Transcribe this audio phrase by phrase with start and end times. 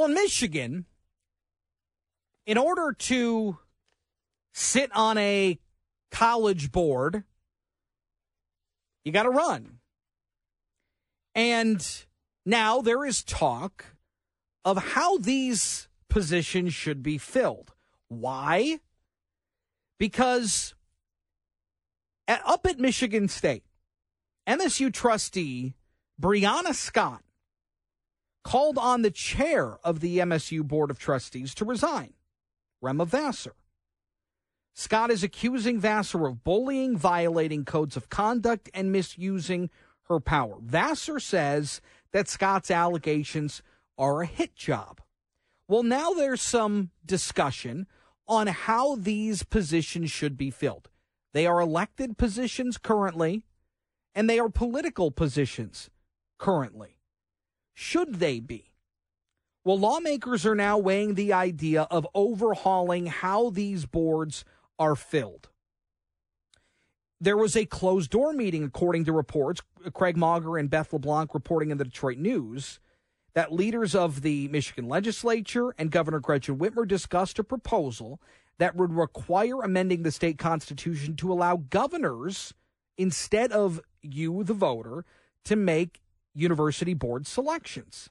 [0.00, 0.86] Well, in Michigan,
[2.46, 3.58] in order to
[4.54, 5.58] sit on a
[6.10, 7.24] college board,
[9.04, 9.80] you got to run.
[11.34, 11.86] And
[12.46, 13.94] now there is talk
[14.64, 17.74] of how these positions should be filled.
[18.08, 18.80] Why?
[19.98, 20.74] Because
[22.26, 23.64] at, up at Michigan State,
[24.48, 25.74] MSU trustee
[26.18, 27.22] Brianna Scott
[28.42, 32.14] called on the chair of the MSU Board of Trustees to resign,
[32.80, 33.54] Rema Vassar.
[34.74, 39.68] Scott is accusing Vassar of bullying, violating codes of conduct, and misusing
[40.04, 40.58] her power.
[40.60, 41.80] Vassar says
[42.12, 43.62] that Scott's allegations
[43.98, 45.00] are a hit job.
[45.68, 47.86] Well, now there's some discussion
[48.26, 50.88] on how these positions should be filled.
[51.32, 53.44] They are elected positions currently,
[54.14, 55.90] and they are political positions
[56.38, 56.99] currently.
[57.74, 58.72] Should they be?
[59.64, 64.44] Well, lawmakers are now weighing the idea of overhauling how these boards
[64.78, 65.48] are filled.
[67.20, 69.60] There was a closed door meeting, according to reports.
[69.92, 72.80] Craig Mauger and Beth LeBlanc reporting in the Detroit News
[73.34, 78.20] that leaders of the Michigan legislature and Governor Gretchen Whitmer discussed a proposal
[78.58, 82.54] that would require amending the state constitution to allow governors,
[82.96, 85.04] instead of you, the voter,
[85.44, 86.00] to make
[86.34, 88.10] university board selections.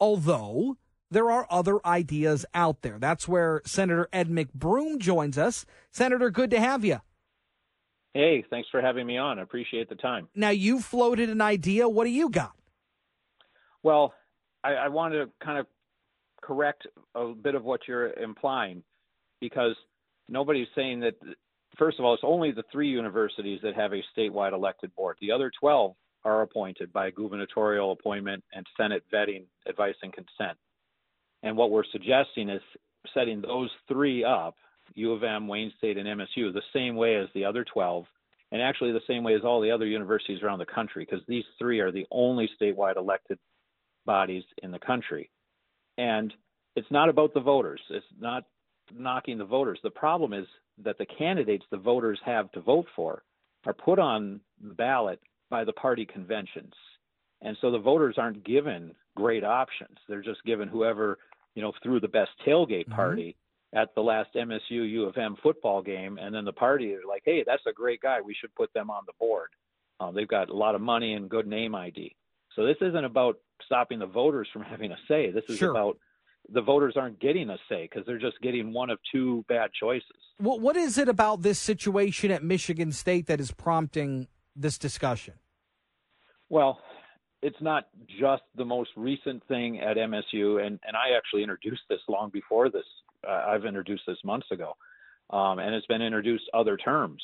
[0.00, 0.76] Although
[1.12, 2.98] there are other ideas out there.
[2.98, 5.66] That's where Senator Ed McBroom joins us.
[5.90, 7.00] Senator, good to have you.
[8.14, 9.38] Hey, thanks for having me on.
[9.38, 10.28] I appreciate the time.
[10.34, 11.88] Now, you floated an idea.
[11.88, 12.52] What do you got?
[13.82, 14.14] Well,
[14.64, 15.66] I, I want to kind of
[16.42, 18.82] correct a bit of what you're implying
[19.40, 19.76] because
[20.28, 21.14] nobody's saying that,
[21.78, 25.16] first of all, it's only the three universities that have a statewide elected board.
[25.20, 30.56] The other 12 are appointed by gubernatorial appointment and Senate vetting, advice, and consent.
[31.42, 32.62] And what we're suggesting is
[33.12, 34.54] setting those three up
[34.94, 38.04] U of M, Wayne State, and MSU the same way as the other 12,
[38.50, 41.44] and actually the same way as all the other universities around the country, because these
[41.58, 43.38] three are the only statewide elected
[44.04, 45.30] bodies in the country.
[45.98, 46.32] And
[46.76, 47.80] it's not about the voters.
[47.90, 48.44] It's not
[48.94, 49.78] knocking the voters.
[49.82, 50.46] The problem is
[50.82, 53.22] that the candidates the voters have to vote for
[53.64, 55.20] are put on the ballot
[55.52, 56.72] by the party conventions.
[57.42, 59.98] And so the voters aren't given great options.
[60.08, 61.18] They're just given whoever,
[61.54, 62.94] you know, threw the best tailgate mm-hmm.
[62.94, 63.36] party
[63.74, 67.22] at the last MSU U of M football game, and then the party is like,
[67.26, 68.20] hey, that's a great guy.
[68.22, 69.48] We should put them on the board.
[70.00, 72.16] Um, they've got a lot of money and good name ID.
[72.56, 75.30] So this isn't about stopping the voters from having a say.
[75.30, 75.70] This is sure.
[75.70, 75.98] about
[76.48, 80.08] the voters aren't getting a say because they're just getting one of two bad choices.
[80.38, 85.34] What what is it about this situation at Michigan State that is prompting this discussion?
[86.52, 86.80] Well,
[87.40, 87.88] it's not
[88.20, 92.68] just the most recent thing at MSU, and, and I actually introduced this long before
[92.68, 92.84] this.
[93.26, 94.76] Uh, I've introduced this months ago,
[95.30, 97.22] um, and it's been introduced other terms.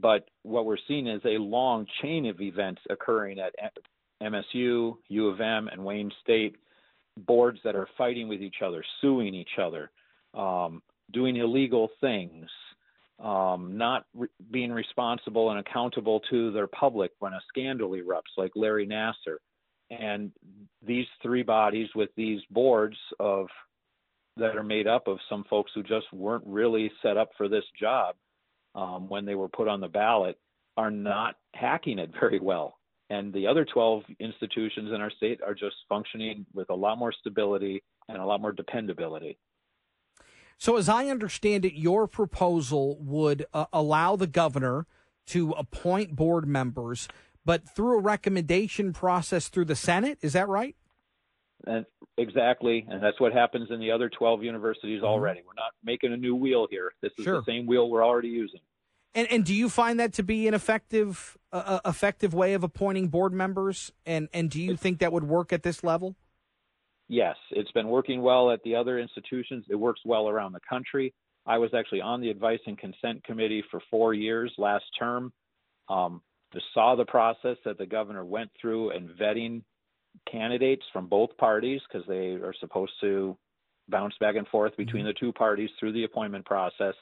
[0.00, 3.52] But what we're seeing is a long chain of events occurring at
[4.22, 6.56] MSU, U of M, and Wayne State
[7.18, 9.90] boards that are fighting with each other, suing each other,
[10.32, 10.80] um,
[11.12, 12.48] doing illegal things,
[13.22, 18.52] um, not re- being responsible and accountable to their public when a scandal erupts, like
[18.54, 19.36] Larry Nassar.
[19.90, 20.32] And
[20.84, 23.46] these three bodies with these boards of
[24.36, 27.64] that are made up of some folks who just weren't really set up for this
[27.78, 28.16] job
[28.74, 30.36] um, when they were put on the ballot
[30.76, 32.78] are not hacking it very well.
[33.10, 37.12] And the other 12 institutions in our state are just functioning with a lot more
[37.12, 39.38] stability and a lot more dependability.
[40.58, 44.86] So, as I understand it, your proposal would uh, allow the governor
[45.26, 47.08] to appoint board members,
[47.44, 50.18] but through a recommendation process through the Senate.
[50.22, 50.76] Is that right?
[51.66, 51.86] And
[52.18, 55.06] exactly, and that's what happens in the other 12 universities mm-hmm.
[55.06, 55.40] already.
[55.46, 56.92] We're not making a new wheel here.
[57.00, 57.40] This is sure.
[57.40, 58.60] the same wheel we're already using.
[59.14, 63.08] And and do you find that to be an effective uh, effective way of appointing
[63.08, 63.92] board members?
[64.04, 66.16] And and do you think that would work at this level?
[67.08, 69.64] Yes, it's been working well at the other institutions.
[69.68, 71.12] It works well around the country.
[71.46, 75.32] I was actually on the advice and consent committee for four years last term.
[75.88, 76.22] Um,
[76.72, 79.62] saw the process that the governor went through and vetting
[80.30, 83.36] candidates from both parties because they are supposed to
[83.88, 85.08] bounce back and forth between mm-hmm.
[85.08, 86.94] the two parties through the appointment process.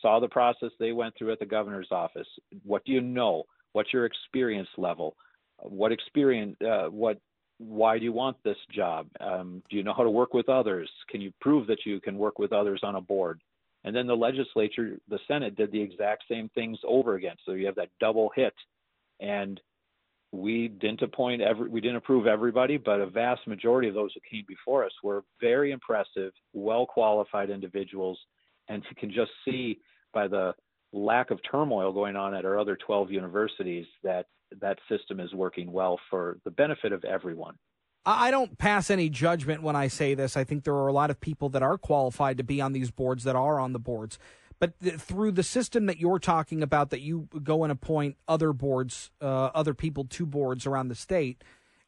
[0.00, 2.26] Saw the process they went through at the governor's office.
[2.64, 3.44] What do you know?
[3.72, 5.16] What's your experience level?
[5.58, 6.56] What experience?
[6.64, 7.18] Uh, what
[7.68, 9.06] why do you want this job?
[9.20, 10.90] Um, do you know how to work with others?
[11.08, 13.40] Can you prove that you can work with others on a board?
[13.84, 17.36] And then the legislature, the Senate, did the exact same things over again.
[17.44, 18.54] So you have that double hit.
[19.20, 19.60] And
[20.32, 24.20] we didn't appoint every, we didn't approve everybody, but a vast majority of those who
[24.28, 28.18] came before us were very impressive, well qualified individuals,
[28.68, 29.78] and you can just see
[30.14, 30.54] by the
[30.92, 34.26] lack of turmoil going on at our other 12 universities that
[34.60, 37.56] that system is working well for the benefit of everyone.
[38.04, 40.36] I don't pass any judgment when I say this.
[40.36, 42.90] I think there are a lot of people that are qualified to be on these
[42.90, 44.18] boards that are on the boards.
[44.58, 48.52] But th- through the system that you're talking about, that you go and appoint other
[48.52, 51.42] boards, uh, other people to boards around the state,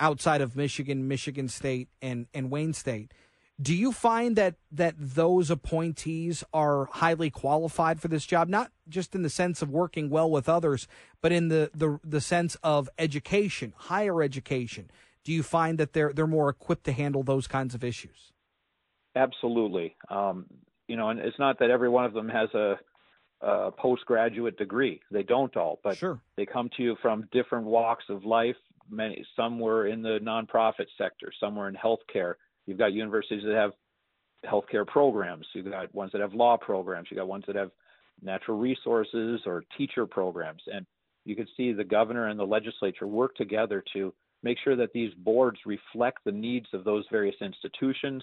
[0.00, 3.12] outside of Michigan, Michigan State, and and Wayne State,
[3.60, 8.48] do you find that that those appointees are highly qualified for this job?
[8.48, 10.86] Not just in the sense of working well with others,
[11.20, 14.90] but in the the, the sense of education, higher education
[15.28, 18.32] do you find that they're they're more equipped to handle those kinds of issues?
[19.14, 19.94] Absolutely.
[20.08, 20.46] Um,
[20.86, 22.78] you know, and it's not that every one of them has a,
[23.42, 25.02] a postgraduate degree.
[25.10, 26.22] They don't all, but sure.
[26.38, 28.56] they come to you from different walks of life.
[28.88, 32.36] Many, some were in the nonprofit sector, some were in healthcare.
[32.68, 33.72] You've got universities that have
[34.44, 35.46] healthcare programs.
[35.54, 37.08] You've got ones that have law programs.
[37.10, 37.70] You've got ones that have
[38.22, 40.60] natural resources or teacher programs.
[40.66, 40.84] And
[41.24, 44.12] you can see the governor and the legislature work together to
[44.42, 48.22] make sure that these boards reflect the needs of those various institutions,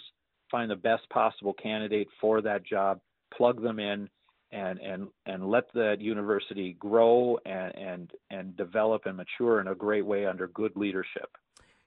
[0.52, 3.00] find the best possible candidate for that job,
[3.36, 4.08] plug them in,
[4.52, 9.76] and and and let that university grow and and and develop and mature in a
[9.76, 11.36] great way under good leadership.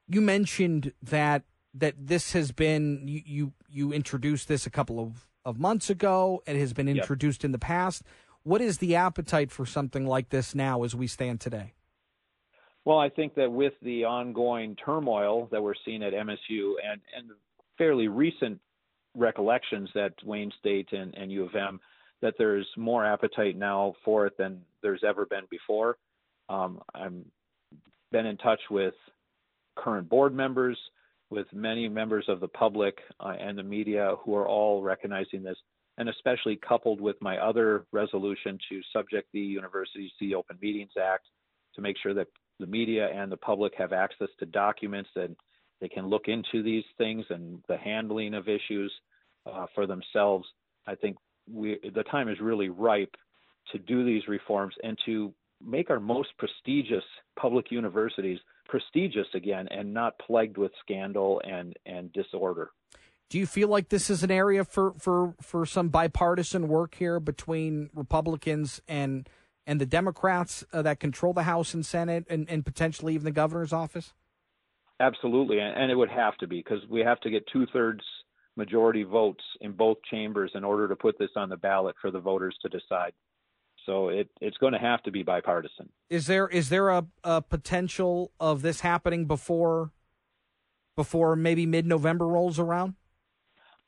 [0.09, 1.45] You mentioned that
[1.79, 6.43] that this has been you you, you introduced this a couple of, of months ago.
[6.47, 7.47] It has been introduced yep.
[7.49, 8.03] in the past.
[8.43, 11.75] What is the appetite for something like this now as we stand today?
[12.85, 17.31] Well, I think that with the ongoing turmoil that we're seeing at MSU and, and
[17.77, 18.61] fairly recent
[19.15, 21.81] recollections at Wayne State and, and U of M,
[22.23, 25.99] that there's more appetite now for it than there's ever been before.
[26.49, 27.27] Um, I'm
[28.11, 28.95] been in touch with
[29.77, 30.79] current board members,
[31.31, 35.57] with many members of the public uh, and the media who are all recognizing this,
[35.99, 40.93] and especially coupled with my other resolution to subject the universities to the Open Meetings
[41.01, 41.27] Act
[41.75, 42.29] to make sure that
[42.59, 45.37] the media and the public have access to documents and
[45.81, 48.93] they can look into these things and the handling of issues
[49.47, 50.47] uh, for themselves.
[50.87, 51.17] I think
[51.51, 53.15] we, the time is really ripe
[53.73, 55.33] to do these reforms and to
[55.65, 57.05] make our most prestigious
[57.39, 62.71] public universities prestigious again and not plagued with scandal and, and disorder.
[63.31, 67.21] Do you feel like this is an area for, for, for some bipartisan work here
[67.21, 69.29] between Republicans and
[69.69, 73.31] and the Democrats uh, that control the House and Senate and, and potentially even the
[73.31, 74.15] governor's office?
[74.99, 78.03] Absolutely, and it would have to be because we have to get two thirds
[78.57, 82.19] majority votes in both chambers in order to put this on the ballot for the
[82.19, 83.13] voters to decide.
[83.89, 85.89] So it, it's going to have to be bipartisan.
[86.11, 89.93] Is there is there a, a potential of this happening before
[90.95, 92.97] before maybe mid November rolls around?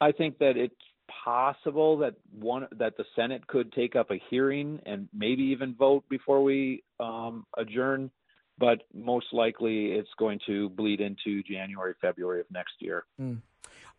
[0.00, 0.74] I think that it's
[1.22, 6.04] possible that one that the Senate could take up a hearing and maybe even vote
[6.08, 8.10] before we um, adjourn,
[8.56, 13.04] but most likely it's going to bleed into January, February of next year.
[13.20, 13.42] Mm.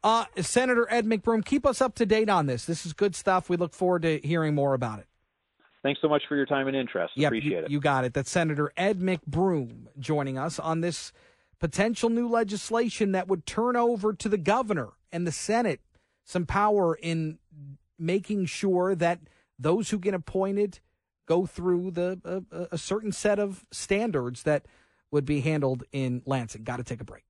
[0.04, 2.66] Uh, Senator Ed McBroom, keep us up to date on this.
[2.66, 3.50] This is good stuff.
[3.50, 5.06] We look forward to hearing more about it.
[5.84, 7.14] Thanks so much for your time and interest.
[7.16, 7.72] Yep, Appreciate you, it.
[7.72, 8.14] You got it.
[8.14, 11.12] That's Senator Ed McBroom joining us on this
[11.60, 15.82] potential new legislation that would turn over to the governor and the Senate
[16.24, 17.40] some power in
[17.98, 19.20] making sure that
[19.58, 20.80] those who get appointed
[21.28, 24.66] go through the uh, a, a certain set of standards that
[25.12, 26.64] would be handled in Lansing.
[26.64, 27.24] Got to take a break.